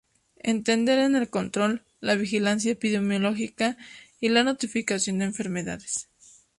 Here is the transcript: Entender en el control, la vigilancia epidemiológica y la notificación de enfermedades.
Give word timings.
Entender 0.41 0.97
en 0.97 1.15
el 1.15 1.29
control, 1.29 1.83
la 1.99 2.15
vigilancia 2.15 2.71
epidemiológica 2.71 3.77
y 4.19 4.29
la 4.29 4.43
notificación 4.43 5.19
de 5.19 5.25
enfermedades. 5.25 6.09